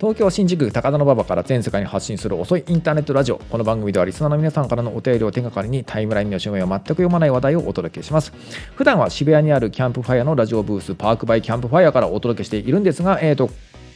[0.00, 3.38] 東京新宿高田馬場から全世界に発信する遅いインターネットラジオ。
[3.50, 8.32] この番組ではリスナーの皆さんからのお便りを手がかりにタイムラインの締めを全く読まない話題をお届けします。
[8.76, 13.50] 普段は渋谷にあるキャンプファイアのラジオブースパークバイキャンプファイアからお届けしているんですが、えー、と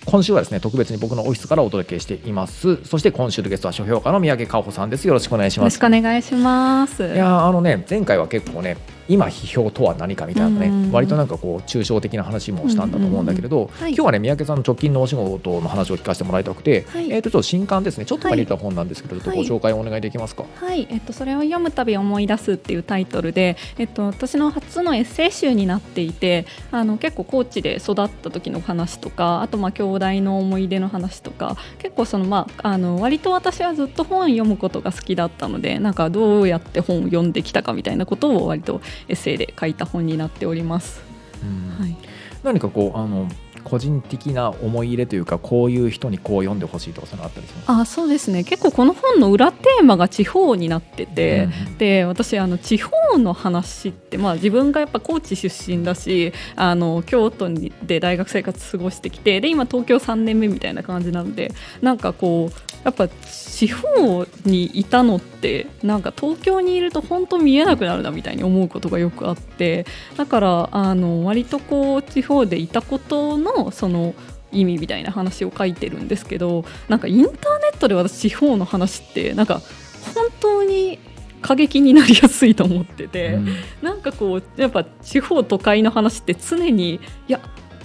[0.05, 2.85] 今週はですね特別に僕のオフィスからお届けしています。
[2.85, 5.07] そして今週のゲストは書評家の三宅佳穂さんです。
[5.07, 5.77] よろしくお願いします。
[5.77, 7.05] よろしくお願いします。
[7.05, 8.77] いやあのね前回は結構ね
[9.13, 10.93] 今批評とは何かみたいなね、うん。
[10.93, 13.91] 割となんかこう抽象的な話もしたんだと思うんだけれど、はい。
[13.91, 17.13] 今日はね三宅さんの直近のお仕事の話を聞かせてもらいたくて、はい。
[17.13, 19.37] えー、とちょっと新刊ですねちょっと前に出た本なんですけれど、はい。
[19.37, 20.45] ご紹介お願いできますか？
[20.55, 41.03] はい、えっと、それを読むたび思い出すっていうタイトルで、えっと、私の初のエッセイ集になっていてあの結構高知で育った時の話とかあとまあ兄弟の思い出の話とか結構その、まあ、あの割と私はずっと本読むことが好きだったのでなんかどうやって本を読んできたかみたいなことを割とエッセイで書いた本になっております。
[41.43, 41.85] うん。
[41.85, 41.97] はい。
[42.43, 43.29] 何かこうあの
[43.63, 47.71] 個人的な思い入れというかこういう人にこう読んでほしいとかそういうのあったりします？
[47.83, 48.43] あそうですね。
[48.43, 51.79] 結構この本の裏テーマが地方になってて、うん。
[51.79, 74.15] で私あの地方の話って、まあ、自分がやっぱ高知出身だしあの京都にで大学生活過ごしてきてで今東京3年目みたいな感じなのでなんかこうやっぱ地方にいたのってなんか東京にいると本当見えなくなるなみたいに思うことがよくあってだからあの割とこう地方でいたことのその
[74.51, 77.39] 意味みたいな話を書いてるんですけどなんかインターネ
[77.73, 79.61] ットで私地方の話ってなんか
[80.15, 80.99] 本当に
[81.43, 83.49] 過激になりやすいと思ってて、うん。
[83.83, 87.01] なんかこうやっぱ地方都会の話って常にい
[87.33, 87.41] や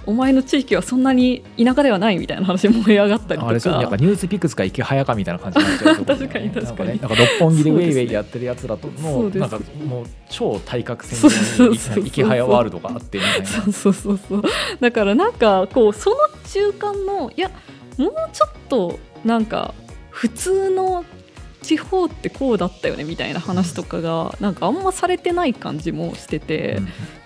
[0.08, 3.46] お前の地域はそんなに田舎ではないみたいな話燃え上がったりとか。
[3.48, 6.88] あれですよねなんかニュースピックスか池早かみたいな感じになっちゃうところ確かに確かに。
[6.88, 13.46] なんかねなんか六本木でウェイウェイやってるやつらとのなんかもう超対角線そうそうそうそうに池早ワールドがあってみたいな。
[13.46, 14.42] そうそうそうそう。
[14.80, 17.50] だからなんかこうその中間のいや
[17.98, 19.74] もうちょっとなんか
[20.08, 21.04] 普通の
[21.60, 26.80] 地方ってこうだったよねみたいな話とかがなんかあんまされてない感じもしてて、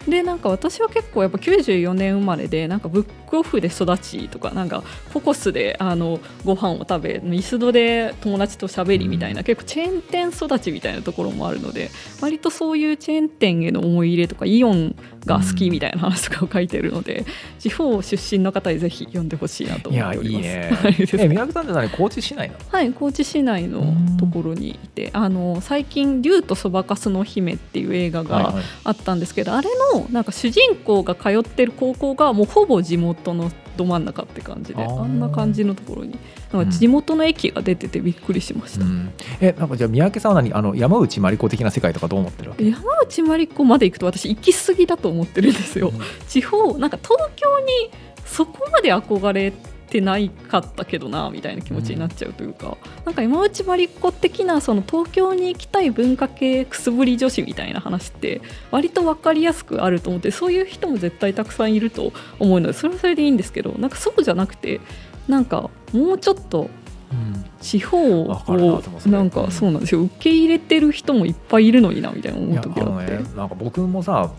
[0.09, 4.83] でなんか私は結構やっぱ94年生まれでなんかブックオフで育ちとかなんか
[5.13, 11.91] ココスであのご飯を食べミスドで友達と喋りみたいな、結構チェーン店育ちみたいなところもあるので
[12.21, 17.25] 割とそういうチェーン店への思い入れとかイオンが好きみたいな話とかを書いてるので、
[17.59, 20.47] 地方出身の方にぜひ読んでほしいなといや思っております。
[20.47, 20.71] いいね。
[20.83, 20.95] はい。
[20.95, 22.61] ですえ宮城さんって何高知市内なの？
[22.71, 36.19] はい、高知市内のところにいてあの最近「竜とそばかすの姫」っていう映画があったんですけど、あれのなんか主人公が通ってる高校がもうほぼ地元のど真ん中って感じであんな感じのところに
[36.53, 39.13] なんか地元の駅が出ててびっくりしました、うん。
[39.41, 40.53] えなんかじゃあ三宅さんは何？
[40.53, 42.65] あの山内まりこ的な世界とかどう思ってるわけ？
[42.69, 45.93] 山内まりこまで行くと私行き過ぎだと思ってるんですよ、
[46.29, 47.91] 地方なんか東京に
[48.27, 64.81] そこまで憧れてないかったけどなみたいな気持ちになっちゃうというか、なんか山内まりこ的なその東京に行きたい文化系くすぶり女子みたいな話って割と分かりやすくあると思ってそういう人も絶対たくさんいると思うのでそれはそれでいいんですけどなんかそうじゃなくて
[65.29, 66.71] なんかもうちょっと
[67.13, 67.45] うん。
[67.61, 70.03] 地方をなんかそうなんですよ。
[70.03, 73.13] 受け入れてる人もいっぱいいるのになみたいない思う時があって。
[73.13, 74.33] ねなんか僕もさ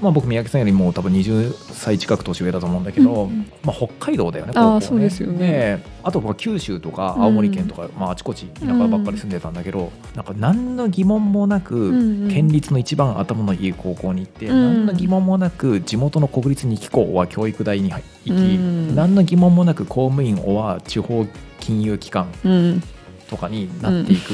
[0.00, 3.52] まあ僕三宅さんよりもう多分20歳近く年上だと思うんだけど、うんうん。
[3.62, 4.80] まあ、北海道だよねね。
[4.80, 5.84] そうですよね。
[6.02, 12.30] あとまあ九州とか青森県とか、まあ、あちこち田舎ばっかり住んでたんだけど、なんか何の疑問もなく、んうん。
[12.30, 14.86] 県立の一番頭のいい高校に行って、うん。
[14.86, 18.94] 何の疑問もなく地元の国立二期校は教育大に行き、うん。
[18.94, 21.26] 何の疑問もなく公務員は地方
[21.60, 22.82] 金融機関うん。
[23.28, 24.32] とかになっていく、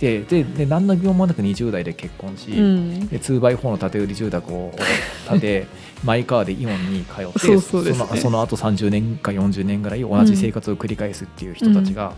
[0.00, 3.08] ででで何の疑問もなく20代で結婚し、うん。
[3.08, 4.72] で 2x4 の建て売り住宅を
[5.28, 5.66] 建て
[6.04, 7.90] マイカーでイオンに通ってそうそうね。
[7.98, 12.12] のその後30年か40年ぐらい同じ生活を繰り返すっていう人たちが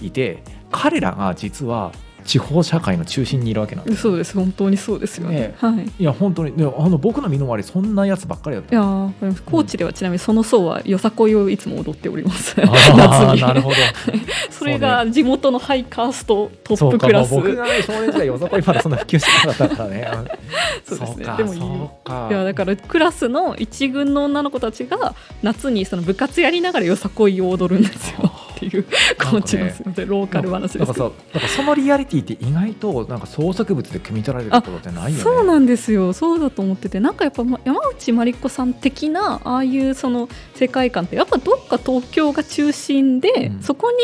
[0.00, 1.92] いて、彼らが実は
[2.24, 4.34] 地方社会の中心にいるわけなんですそうです。
[4.34, 5.38] 本当にそうですよね。
[5.40, 5.92] ねはい。
[5.98, 8.74] いや本当にねあの僕の身の回りそんなやつばっかりだった。
[8.74, 9.10] いや
[9.46, 12.56] 高知ではちなみにその層はよさこいをいつも踊っております。
[12.58, 13.76] なるほど。
[14.50, 17.34] それが地元のハイカーストトップクラス。
[17.34, 20.08] 僕がね少年時代よさこいまだそんな普及してなかったからね。
[20.84, 21.24] そうですね。
[21.24, 21.60] かでもいい。
[21.60, 21.66] そ
[22.04, 22.28] うか。
[22.30, 28.32] いやだからクラスの一軍の女の子たちが夏にその部活やりながらよさこいを踊るんですよ
[28.66, 28.84] っていう
[29.16, 35.22] 感じですよねローカル話なんかさですなんかそのリアリティって意外となんか創作物で汲み取られることってないよね。
[35.22, 36.12] そうなんですよ。
[36.12, 43.62] そうだと思っててなんかやっぱま山内まりこさん的なああいうその世界観ってやっぱどっか東京が中心で、うん。
[43.62, 43.96] そこに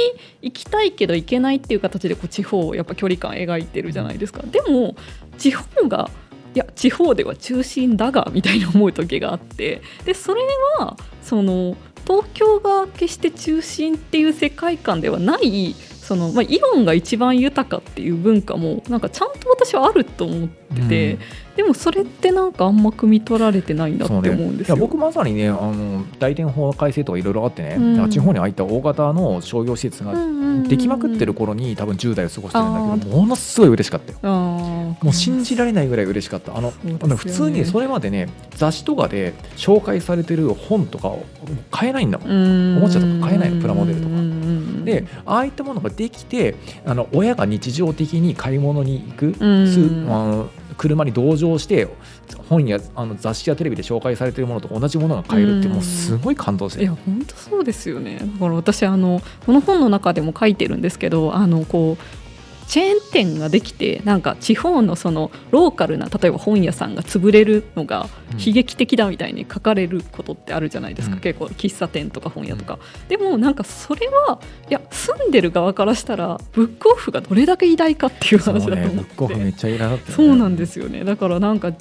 [0.43, 4.97] 行きたいけど行けないっていう形でこう地方をやっぱ距離感描いてるじゃないですか、でも
[5.39, 6.09] 地方が
[6.55, 9.83] いや地方では中心だがみたいに思う時があって。
[10.05, 10.41] でそれ
[10.79, 11.77] はその
[12.07, 15.75] 東京が決して中心っていう世界観ではない
[16.07, 21.19] その、まあ、イオンが一番豊かっていう文化もなんかちゃんと私はあると思ってて、うん。
[21.57, 24.77] でもそれってなんかあんま汲み取られてないんだって思うんですよ。
[24.77, 28.11] いや僕まさにねあの大店法改正とかいろいろあってね、うん。
[28.11, 30.15] 地方に入った大型の商業施設が
[30.69, 34.19] できまくってる子頃に多分10代を過ごしてるんだけどものすごい嬉しかったよ。
[35.03, 36.57] もう信じられないぐらい嬉しかった。
[36.57, 37.17] あのね。
[37.17, 41.25] 普通にそれまでね雑誌とかで紹介されてる本とかを
[41.71, 42.77] 買えないんだもん。
[42.77, 44.15] おおもちゃとか買えないのプラモデルとか
[44.87, 46.55] ででああいったものができて
[46.85, 50.49] あの親が日常的に買い物に行く、うん。
[50.79, 51.89] 車に同乗して
[52.51, 55.75] 本やあの雑誌やテレビで紹介されてるものと同じものが買えるってうん。
[55.75, 58.19] もうすごい感動していや本当そうですよね。
[58.19, 62.26] だから私あのこの本の中でも書いてるんですけどあのこう
[62.67, 68.39] チェーン店ができてなんか地方のそのローカルな例えば本屋さんが潰れるのがうん。
[68.39, 71.21] 悲劇的だみたいに書かれることってあるじゃないですか、うん。
[71.21, 72.79] 結構喫茶店とか本屋とか、
[73.09, 79.13] でもなんかそれはいや住んでる側からしたらブックオフがどれだけ偉大かっていう話だとねブ思って。
[79.13, 80.15] ックオフめっちゃいらだったよね。
[80.15, 81.05] そうなんですよね。
[81.05, 81.73] だからなんか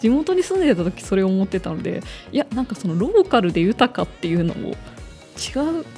[0.00, 2.02] 地元に住んでた時それを思ってたので
[2.32, 4.76] いやなんかそのローカルで豊かっていうのも違う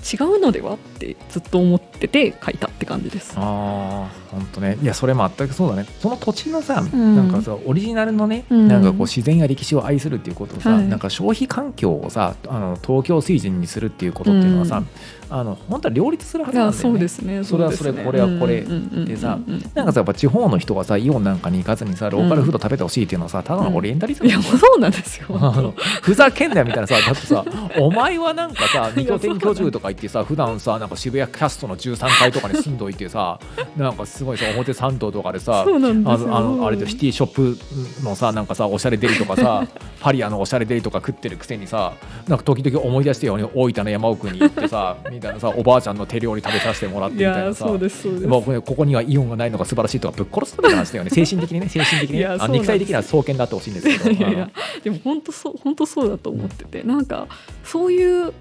[0.04, 3.34] 違うのではってずっと思ってて書いたって感じです。
[3.36, 4.78] ああ本当ね。
[4.82, 5.86] いやそれ全くそうだね。
[6.00, 7.16] その土地のさ、ん。
[7.16, 8.68] なんかさオリジナルのね、うん。
[8.68, 10.88] なんかこう自然や歴史を愛するっていうことをさ、はい。
[10.88, 14.86] なんか消費環境をさあの東京水準にするっていうことっていうのはさ、うん。
[15.30, 16.90] あの本当は両立するはいずなんやだよね。
[16.92, 17.44] そうですね。
[17.44, 25.26] それはそれこれはこれうんうんうんうんでさうんなんかさやっぱ地方の人がさイオンなんかに行かずにさローカルフード食べてほしいっていうのはさただのオリエンタリズムうそうなんですよ。
[25.30, 25.72] あの
[26.02, 27.44] ふざけんなよみたいなさだってさ
[27.78, 33.38] お前はなんかさ 二拠点居住とか行ってさ普段さなんか渋谷キャストの13階とかに住んどいてさ
[33.76, 36.28] なんかすごいさ表参道とかでさそうなんであすよ。
[36.28, 37.58] のあのあれでシティショップ
[38.04, 39.66] のさなんかさおしゃれデリとかさ
[40.00, 41.92] パリアのおしゃれデリとか食ってるくせにさ
[42.28, 48.26] なんか時々思い出してように大分の山奥に行ってさ みたいなさおばあちゃんの手料理食べさせてもらっていみたいなさやそうですそうです。
[48.26, 51.10] 僕ねここにはイオンがないのが素晴らしいとかぶっ殺すみたいな話だよ ね。
[51.10, 52.26] 精神的にね精神的にね。
[52.26, 54.10] あ肉体的には双剣だってほしいんですけど。
[54.10, 54.50] いやいや
[54.82, 57.26] でも本当そう本当そうだと思っててなんか
[57.64, 58.32] そういう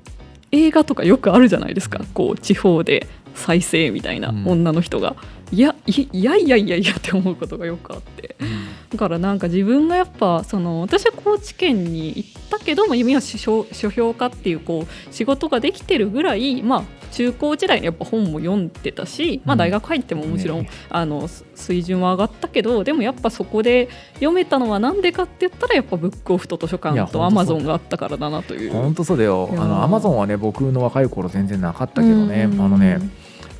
[0.51, 2.01] 映画とかよくあるじゃないですか。
[2.13, 4.47] こう地方で再生みたいなうん。
[4.47, 5.15] 女の人が、
[5.51, 8.35] いやいいやいやいやいやって思うことがよくあって。
[8.39, 8.65] うん。
[8.89, 19.59] だからなんか自分がやっぱその私は高知県に行ったけども今は書書評家っていうこう仕事ができてるぐらいまあ中高時代にやっぱ本も読んでたし、まあ、うん。
[19.59, 20.69] 大学入ってももちろん、ね。
[20.89, 28.71] あのす水準は上がったけどでもやっぱそこで読めたのはなんでかって言ったらやっぱブックオフと図書館とアマゾンがあったからだなという。
[28.71, 29.49] 本当そうだよ。
[29.51, 32.49] あのアマゾンはね僕の若い頃全然なかったけどね。
[32.51, 32.61] うん。
[32.61, 32.97] あのね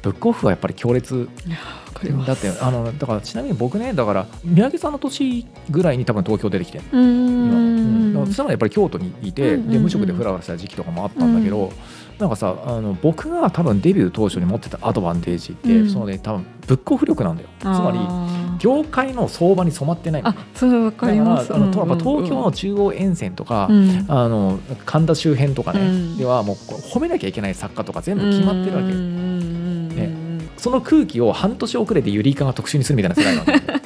[0.04, 1.28] ブックオフはやっぱり強烈
[2.28, 7.00] だってあのだからちなみに僕ねだから三宅さんの年ぐらいに多分東京出てきてうー今。
[7.00, 8.10] うん。
[8.10, 11.72] んだからそれまでやっぱり京都にいて、で無職でフラフラした時期とかもあったんだけど、
[12.20, 15.90] なんかさあの僕が多分デビュー当初に持ってたアドバンテージって、うん。
[15.90, 17.50] そのね多分ブックオフ力なんだよ。
[17.62, 21.48] つまり業界の相場に染まってないあそれわかります。
[21.50, 22.00] だからうんうんうん。
[22.00, 24.06] 東京の中央沿線とか、うん。
[24.10, 26.18] あの神田周辺とかね、うん。
[26.18, 29.63] ではもう褒めなきゃいけない作家とか全部決まってるわけ、うん
[30.64, 33.80] その空気を半年遅れてユリイカが特集にするみたいな世界なんで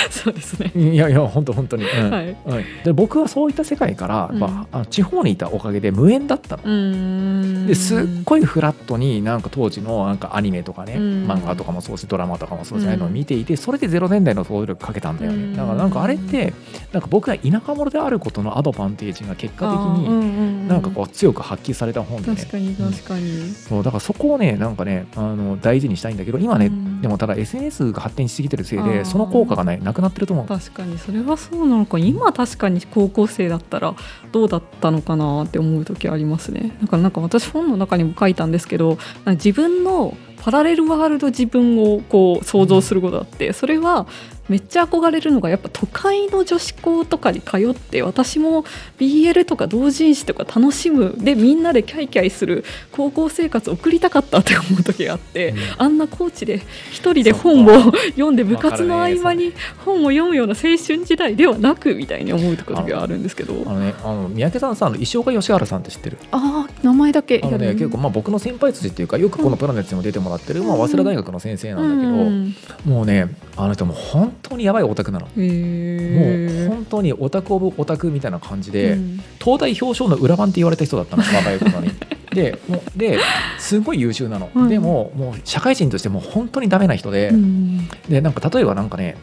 [0.10, 0.72] そうですね。
[0.74, 2.10] いやいや本当本当に、うん。
[2.10, 2.28] はい。
[2.28, 2.36] うん
[2.84, 4.40] で僕はそういった世界から、うん。
[4.40, 6.62] やっぱあの地方にいたおかげで無縁だったの。
[6.64, 7.66] うーん。
[7.66, 11.02] ですっごいフラットになんか当時のなんかアニメとかね、うん。
[11.26, 12.88] 漫画とかもそうしドラマとかもそうしうん。
[12.88, 15.56] ああいうのを見ていてそれで0年代の想像力かけたんだよね、うん。
[15.56, 16.52] だからなんかあれって
[16.92, 22.36] なんか僕が田舎者であることのアドバンテージが結果的になんかこう強く発揮された本でね。
[22.36, 23.50] 確かに確かに。
[23.50, 27.00] そうだからそこをねなんかねあの大事にしたいんだけど今ね、うん。
[27.00, 30.46] でもただ SNS が発展しすぎてるせいでその効果がないなくなってると思う。
[30.46, 31.98] 確かにそれはそうなのか。
[31.98, 33.94] 今確かに高校生だったら
[34.32, 36.76] どうだったのかなって思う時ありますね。
[36.82, 44.06] だからなんか私本の中にも書いたんですけど自分のパラレルワールド自分をこう想像することだってそれは
[44.48, 48.64] めっちゃ憧れるのがやっぱ都会の女子校とかに通って私も
[48.98, 55.58] BL とか同人誌とか楽しむでみんなでキャイキャイする高校生活を送りたかったって思う時があって、うん。
[55.78, 59.52] あんなコーチで一人で本を読んで部活の合間に
[59.84, 63.54] 本を読むような青春時代ではなくみたいに思う時があるんですけど。
[63.66, 66.18] あのねあの三宅さんさあの石岡義原さんって知ってる？
[66.30, 67.38] ああ名前だけ。
[67.38, 72.54] ね結構まあ僕の先輩筋っていうかよくこのプラネットにも出てもらってる、まあ、早稲田大学の先生なんだけど、うん。
[72.84, 75.26] もうねあの人もう本当にやばいオタクなの。
[75.26, 79.20] もう本当にオタクオブオタクみたいな感じで、うん。
[79.42, 81.90] 東大表彰の裏番って言われた人だったの 若い頃に。
[82.34, 83.18] でもうで
[83.58, 87.88] すごい優秀なの、はいでももう社会人としてもう本当にダメな人で,、うん。
[88.08, 89.16] でなんか例えばなんかね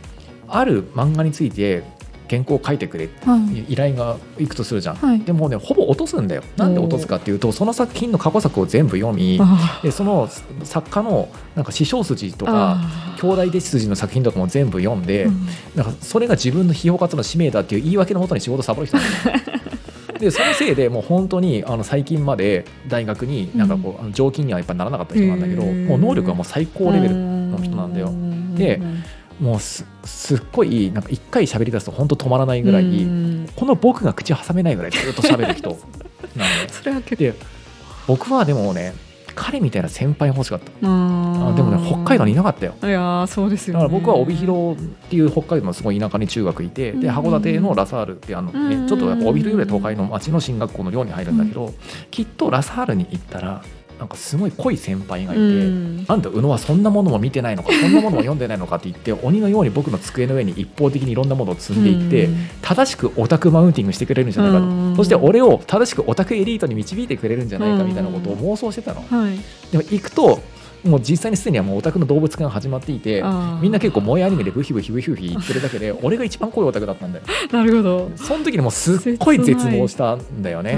[0.48, 1.84] ある漫画について
[2.34, 3.10] 原稿を書いてくれ
[3.70, 5.20] 依頼がいくとするじゃん、はい。
[5.20, 6.44] でもねほぼ落とすんだよ。
[6.58, 10.28] なんで落とすかっていうとその作品の過去作を全部読みあでその
[10.64, 15.48] 作家のなんか師匠筋とーかあ兄弟弟子筋の作品とかも全部読んで、ーうん。
[15.76, 19.34] なんかそれが自分の批評活動の使命だっていう言い訳のもとに仕事サボる人なんですよ。
[20.20, 28.14] でそのせいでもう本当にあの最近まで大学になんかこう、あの常勤にはやっぱならなかった人なんだけど、もう能力はもう最高レベルの人なんだよ。
[28.56, 28.80] で
[29.44, 33.50] もうすすっごいなんか一回喋り出すと本当止まらないぐらい、うん。
[33.58, 35.70] この僕が口挟めないぐらいずっと喋る人
[36.38, 36.74] なんで。
[36.74, 37.24] それは結構。
[37.24, 37.34] で
[38.08, 38.94] 僕はでもね
[39.36, 40.66] 彼みたいな先輩欲しかった。
[40.80, 42.76] でもね北海道にいなかったよ。
[42.82, 43.84] いやーそうですよね。
[43.84, 47.14] だから僕は帯広っていう北海道のすごい田舎に中学いてでうん。
[47.14, 51.74] 函館のラサールってあの、ねうんちょっとやっぱ帯広より東海の町の進学校の寮に入るんだけど、
[52.12, 53.62] きっとラサールに行ったら
[54.04, 55.42] なんかすごい濃い先輩がいて。
[55.42, 56.06] うん。
[56.06, 62.38] なんだ宇野はそんなものも見てないのかそんなものも読んでないのかって言って 鬼のように僕の机の上に一方的にいろんなものを積んでいって、うん。
[62.62, 64.96] 正しくオタクマウンティングしてくれるんじゃないかと、うん。
[64.98, 69.38] そして俺を正しくオタクエリートに導いてくれるんじゃないかみたいなことを妄想してたの、はい。
[69.72, 70.42] でも行くと
[70.84, 73.24] もう実際にすでにはもうオタクの動物が始まっていて
[73.62, 77.26] みんな結構萌えアニメでブヒブヒブヒブヒ言ってるだけで俺が一番濃いオタクだったんだよ。
[77.52, 78.12] なるほど。
[78.16, 80.74] その時にもうすっごい絶望したんだよね。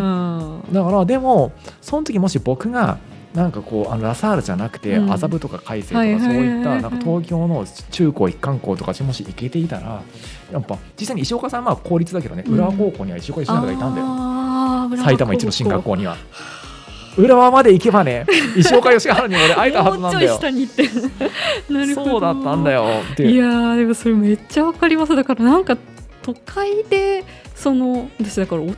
[0.72, 1.52] だからでも
[1.82, 3.00] その時もし僕が
[3.36, 5.12] なんかこうあのラサールじゃなくてうん。
[5.12, 10.02] 麻布とか海星とかはいそうはいったなんか東京の中高一貫校とかもし行けていたら
[10.52, 12.56] やっぱ実際に石岡さんはまあ公立だけどねうん。
[12.56, 15.04] 浦和高校には石岡義永がいたんだよ。
[15.04, 16.16] 埼玉一の進学校には。
[17.18, 18.26] 浦和まで行けばね
[18.58, 20.38] 石岡義原にも俺会えたはずなんだよ。
[21.94, 25.16] そうだったんだよいでやーでもそれめっちゃわかります。
[25.16, 25.78] だからなんか
[26.26, 28.74] 都会でその私だからオタ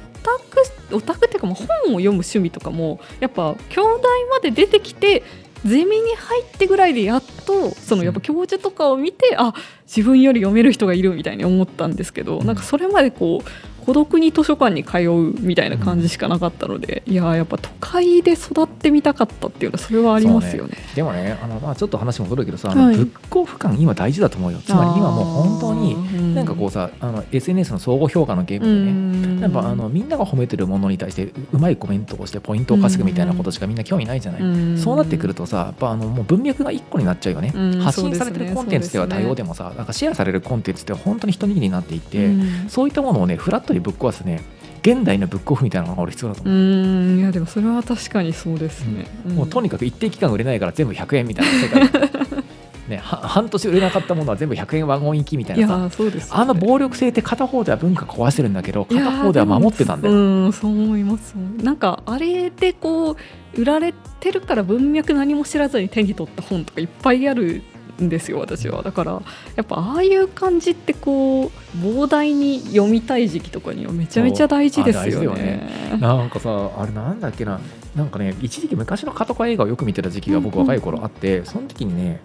[0.50, 5.24] クオタクっていうかもう本を読む趣味とかもやっぱ兄弟まで出てきて
[5.64, 9.54] ゼミに入ってぐらいでやっとそのやっぱ教授とかを見て、あ
[9.88, 20.78] 自分より読める人がいるみたいに思ったんですけど、うんなんかそれまでこう孤独に図書館に通うみたいな感じしかなかったので、いやーやっぱ都会で育ってみたかったっていうのはそれはありますよね。
[20.94, 22.98] でもねあの、まあ、ちょっと話戻るけどさ、あはい。
[22.98, 24.60] のブックオフ感今大事だと思うよ。
[24.60, 42.70] つまり今もう本当にになんかこうさあの SNS の相互評価のゲームでね、ねやっぱあのみんなが褒めてるものに対してうまいコメントをしてポイントを稼ぐみたいなことしかみんな興味ないじゃない、そうなってくるとさやっぱあのもう文脈が一個になっちゃうよね、うん発信されてるコンテンツでは多様でもさなんかシェアされるコンテンツって本当に一握りになっていて、うん。
[42.70, 44.42] そういったものをねフラットにぶっ壊すね
[44.82, 49.08] 現代のブックオフみたいなのが俺必要だとう思う、んいやでもそれは確かにそうですね。
[49.26, 51.90] もうとにかかく一定期間売れないから全部100円みたいな世界。
[52.88, 55.78] ね、は半年売れなかったものは全部100円ワゴン行きみたいいなさ。
[55.78, 60.14] やそうですよね、あの暴力性って片方では文化壊してるんだけど片方では守ってたんだよ。
[60.14, 61.36] うんそう思います。
[61.62, 67.62] なんかあれでこう売られてるから文脈何も知らずに手に取った本とかいっぱいある
[68.02, 68.84] んですよ私は。
[68.84, 69.22] だから
[69.56, 75.70] やっぱああいう感じってこう膨大に読みたい時期とかにはめちゃめちゃ大事ですよね。
[75.92, 75.98] よ。
[75.98, 77.60] なんかさあれなんだっけな。
[77.96, 82.22] なんかね一時期昔のカトカ映画をよく見てた時期が僕若い頃あって、その時にね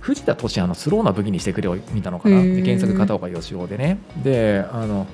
[0.00, 2.42] 藤田俊也の「スローな武器にしてくれ」を見たのかな。
[2.42, 3.98] で原作片岡義雄でね。
[4.22, 5.06] であの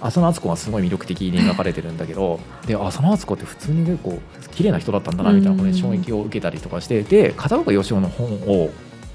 [0.00, 4.18] 浅野敦子はすごい魅力的に描かれてるんだけどで浅野敦子って普通に結構
[4.50, 8.70] 綺麗な人だったんだなみたいなことに衝撃を受けたりとかしてで片岡義雄の本を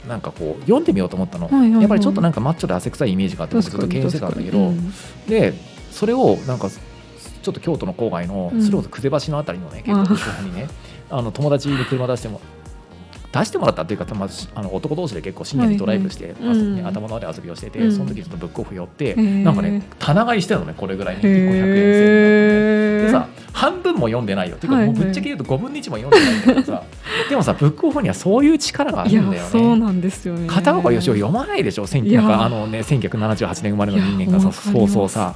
[0.08, 1.82] なんかこう読んでみようと思ったの、はいはいはい。
[1.82, 4.72] やっぱりちょっとなんかマッチョで汗臭いイメージがあって僕ずっと敬遠してたんだけど、
[5.28, 5.54] で
[5.92, 8.62] それをなんかちょっと京都の郊外のうん。
[8.62, 10.16] スローズ久世橋のあたりのね、結構後ろ
[10.48, 10.68] にね
[11.10, 12.42] あの友達に車出しても
[13.32, 16.88] 出してもらったっていうか、まあ、あの男同士で結構深夜にドライブして、はいはいうん。
[16.88, 17.92] 頭の上で遊びをしてて、うん。
[17.92, 19.44] その時ちょっとブックオフ寄って、ー。
[19.44, 21.22] なんかね棚買いしてるのねこれぐらいに。
[21.22, 24.58] 1個100円制へーでさ半分も読んでないよ。
[24.58, 26.84] っていうか、もうぶっちゃけ言うと5分の1も読んでないんだけどさ。
[27.30, 29.46] でもさブックオフにはそういう力があいるんだよね。
[29.46, 30.48] やそうなんですよね。
[30.48, 34.42] 片岡義雄読まないでしょ、なんかあのね、1978年生まれの人間が。
[34.42, 35.36] さそうそうさ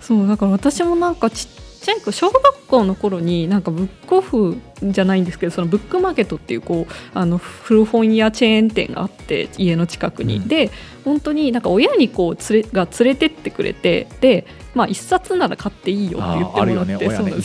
[0.00, 4.56] そうだから私もなんかちっちゃい子小学校の頃になんかブックオフ
[4.90, 10.48] じゃないんですけどそのブックマーケットっていうこうあの古本屋チェーン店があって家の近くに、うん。
[10.48, 10.70] で
[11.04, 16.98] 本当になんか親にこう連れが連れてってくれてでまあ一冊なら買っていいよって言ってもらってね。
[17.08, 17.30] 親ね。
[17.32, 17.40] で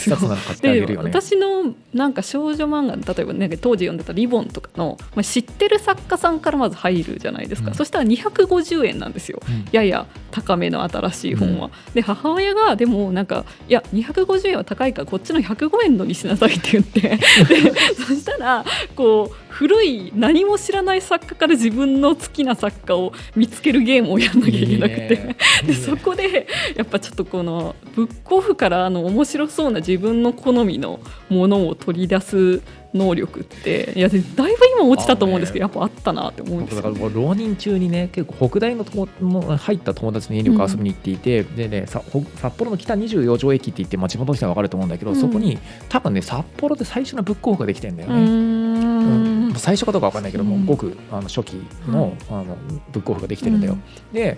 [1.04, 1.10] ね。
[1.10, 7.76] 私のなんか少女漫画例えば、ね、当時読んでた「リボン」とかの、まあ、知ってる作家さんからまず入るじゃないですか、うん。
[7.76, 9.42] そしたら250円なんですよ。
[9.48, 9.66] うん。
[9.72, 11.70] やや高めの新しい本は。
[11.94, 18.66] で母親がでもなんかいや250円は高いからこっちの105円のにしなさいって言ってで そしたら
[18.96, 25.36] こう古い何も知らない作家から自分の好きな作家を見つけるゲームをやんなきゃいけなくて。
[25.66, 32.62] でそこでやっぱちょっとこのブックオフからあの面白そうな自分の好みのものを取り出す
[32.98, 33.94] 能力って。
[33.96, 37.16] いやでだいぶ今落ちたと思うんですけど、やっぱあったなって思うんですだからよね。
[37.16, 45.18] もう浪人中にね結構北大の友の入った友達の家によく遊びに行っていて、でねさほ札幌の北24条駅って言って、まあ、地元の人は分かると思うんだけど、うん。
[45.18, 48.16] そこに多分ね札幌で最初のブックオフができてんだよね。
[48.16, 49.54] うんん。
[49.56, 50.66] 最初かどうか分かんないけども、うん。
[50.66, 52.58] ごくあの初期の,、あの
[52.92, 53.78] ブックオフができてるんだよ。
[54.14, 54.38] で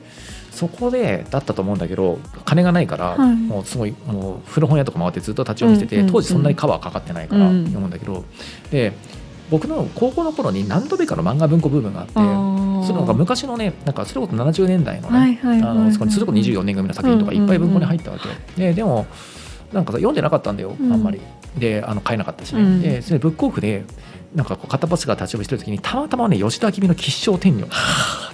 [0.52, 3.36] そこでだったと思うんだけど金がないから、はい。
[3.36, 6.14] もうすごいもう古本屋とか回ってずっと立ち読みしてて、うんうんうん。
[6.14, 8.24] 当時そんなにカバーかかってないからうん読むんだけど、
[8.72, 8.94] で
[9.50, 12.14] 僕の高校の頃に何度目かの漫画文庫ブームがあって。
[12.80, 15.38] それなんか昔のね、なんかそれこそ70年代のね、
[15.92, 18.62] そこにそれこそ24年組の作品とかいっぱい文庫に入ったわけ。
[18.62, 19.06] ででも
[19.74, 20.94] なんかさ読んでなかったんだよ、うん。
[20.94, 21.20] あんまり。
[21.58, 22.62] であの買えなかったしね。
[22.62, 23.84] うんでそれブックオフで
[24.36, 27.68] なんかこう片っ端から立ち読みしてる時にたまたまね吉田明美の吉祥天女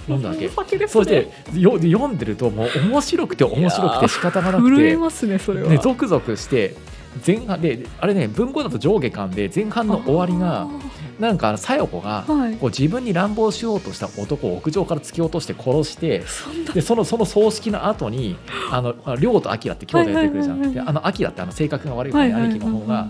[0.02, 0.50] 読んだわけお。
[0.50, 1.60] 酒ですそしてね。
[1.60, 5.70] よ読んでるともう面白くて面白くて仕方がなく震えて、ますねそれは。
[5.70, 6.76] ね、ゾクゾクして
[7.26, 10.68] 前半であれね文庫だと上下巻で前半の終わりが
[11.18, 12.24] なんか小夜子が。
[12.26, 16.22] こう自分に乱暴しようとした男を屋上から突き落として殺して
[16.74, 18.36] でそのその葬式の後に
[18.70, 23.08] あのあ亮と明って兄弟出てくるじゃはいはいはあの明ってあの性格が悪い方の兄貴の方が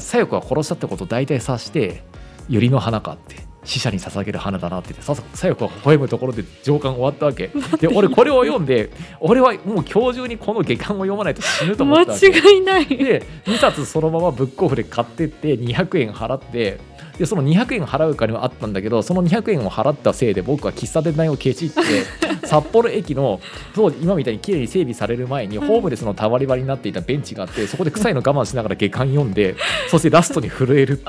[0.00, 2.02] 小夜子が殺したってことを大体察して
[2.48, 7.50] 百合の花かって死者に捧げる花だなって言ってさ小夜子が微笑むところで上巻終わったわけ。
[7.78, 8.90] で俺これを読んで
[9.20, 12.28] 俺はもう今日中にこの下巻を読まないと死ぬと思ったわけ。
[12.30, 12.86] 間違いない。
[12.86, 16.78] で2冊そのままブックオフで買ってって200円払って
[17.20, 21.82] でその200円払う金はあったんだけどその200円を払ったせいで僕は喫茶店代をケチって
[22.48, 23.42] 札幌駅の
[23.74, 29.54] 当時今みたいに綺麗に整備される前にホームレスのたわり場になっていたベンチがあってそこで臭いの我慢しながら下巻読んで
[29.90, 31.06] そしてラストに震えるっていう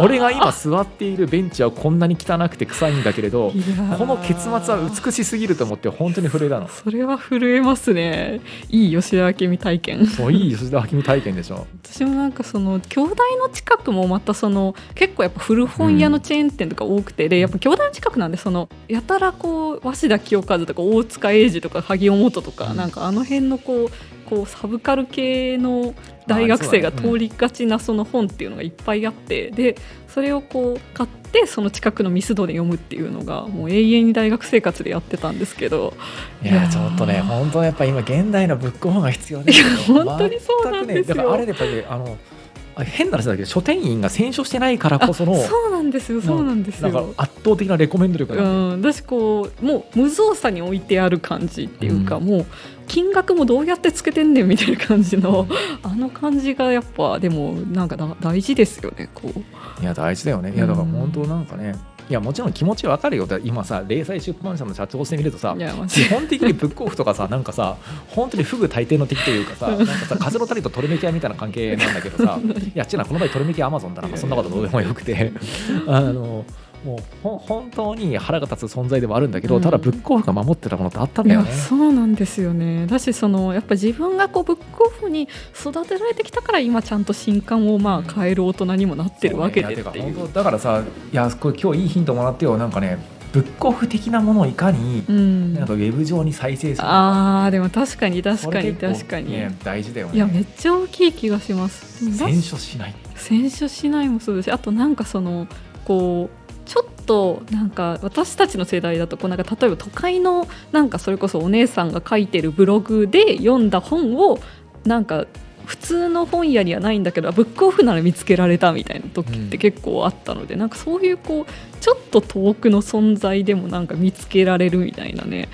[0.00, 3.52] 俺が今座っているベンチはこんなに汚くて臭いんだけれど
[3.98, 6.68] この結末は美しすぎると思って本当に震えたの。
[6.68, 8.40] それは震えますね。
[8.68, 10.06] いい吉田明美体験。
[10.06, 11.66] そういい吉田明美体験でしょ。
[11.84, 22.76] 私もなんかその兄弟の近くもまたその結構やっぱ古本屋のチェーン店とか多くて、でやっぱ兄弟の近くなんでそのやたらこう鷲田清和とか大塚英二とか萩尾本とか、うん。
[22.76, 23.90] なんかあの辺のこう
[24.30, 25.92] こうサブカル系の
[26.28, 29.74] 大学生が通りがちなその本っていうのがいっぱいあってで
[30.06, 35.94] それをこう買ってその近くのミスドで読むっていうのがもう永遠に大学生活でやってたんですけど。
[36.42, 39.52] いやちょっとね本当やっぱ今現代のブックオフが必要で
[39.86, 41.14] 本当にそうなんですよ。
[41.14, 42.39] ね、だからあれでやっぱりねあのあ
[42.78, 47.14] 変な話だけど書店員が選書してないからこそのそうなんですよそうなんですなん。
[47.16, 52.24] 圧倒的なレコメンド力が、うん、私こうもう無造作に置いてある感じっていうか、うん。
[52.24, 52.46] もう
[52.86, 55.46] 金額もどうやってつけてんねんみたいな感じの
[55.82, 59.82] あの感じがやっぱでもなんかだ大事ですよねこう。
[59.82, 60.52] いや大事だよね。
[60.54, 61.74] いやだからうん本当なんかね
[62.10, 63.28] いやもちろん気持ちわかるよ。
[63.44, 65.56] 今さ零細出版社の社長してみるとさ
[65.88, 67.76] 基本的にブックオフとかさなんかさ
[68.08, 75.32] 本当にフグ大抵の敵というかさなんかさ風の谷とトルメキアみたいな関係なんだけどさ いや違うなこの場合トルメキアアマゾンだな、まあそんなことどうでもよくて。
[75.86, 76.44] あの
[76.84, 79.62] もうほん本当に腹が立つ存在ではあるんだけど、うん。
[79.62, 81.50] ただブックオフが守ってたものってあったんいだよね。
[81.50, 82.86] やそうなんですよね。
[82.86, 89.74] だしそのやっぱ自分がこうブックオフに育てられてきたから今ちゃんと新刊をまあ買える大人にもなってるわけで。
[89.74, 92.56] っていうそうねだからさいやこれ今日いいヒントもらってよ。
[92.56, 92.98] なんかね
[93.32, 95.54] ブックオフ的なものをいかに、うん。
[95.54, 100.16] なんかウェブ上に再生するあーでも確かに確そかに確かに、ね、大事だよね。
[100.16, 102.16] いやめっちゃ大きい気がします。
[102.16, 102.94] 選書しない。
[103.14, 105.46] 選書しないもそうですしあとなんかその
[105.84, 106.39] こう
[106.70, 114.38] ちょっとなんか私たちの世代だとこうなんか例えば都会のなんかそれこそお姉さんが書いてるブログで読んだ本を
[114.84, 115.26] なんか
[115.66, 121.46] 普通の本屋にはないんだけどブックオフなら見つけられたみたいな時って結構あったので、なんかそういうこう
[121.80, 125.48] ちょっと遠くの存在でもなんか見つけられるみたいなね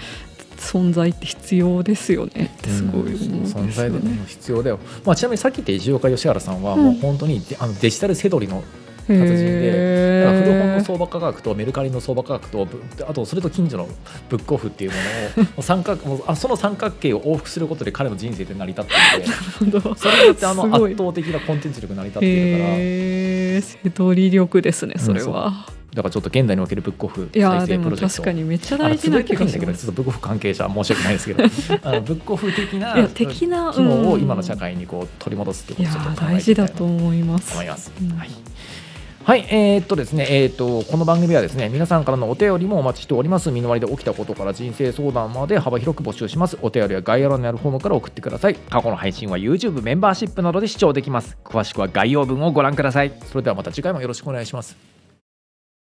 [0.59, 3.09] 存在って必要ですよねってすごい思う。
[3.09, 3.71] んですよね。
[3.71, 6.85] 存在でも必要だよ、まあ、ちなみにさっき言った石岡義原さんはうん。
[6.85, 8.63] もう本当にであのデジタルセドリの
[9.15, 13.89] 達人でだから古本の相場価格とメルカリの相場価格とぶあとそれと近所の
[14.29, 14.97] ブックオフっていうも
[15.45, 19.29] のを三角もうあその三角形を往復することで彼の人生って成り立っていて
[19.71, 19.95] なるほど。
[19.95, 22.75] それによってあの圧倒的なコンテンツ力が成り立っているから。
[22.77, 28.23] へーセドリ力ですねそれは、だからちょっと現代におけるブックオフ再生プロジェクト。
[28.23, 34.21] 確かにめっちゃ大事な気がしまちょっとブックオフ関係者は申し訳ないですけどあのブックオフ的ないや的な機能をうん。
[34.21, 37.55] 今の社会にこう取り戻すってことをちょっと大事だと思います。
[37.55, 37.93] 思います。
[37.99, 38.11] うん。
[38.11, 38.31] はい
[39.27, 43.51] はい、えーっとですね、えーっと、この番組はですね、皆さんからのお便りもお待ちしております。
[43.51, 46.57] 身の回りで起きたことから人生相談まで幅広く募集します。
[46.63, 48.55] お便りは概要欄にあるフォームから送ってください。
[48.55, 51.37] 過去の配信は YouTube メンバーシップなどで視聴できます。
[51.43, 53.13] 詳しくは概要文をご覧ください。
[53.25, 54.96] それではまた次回もよろしくお願いします。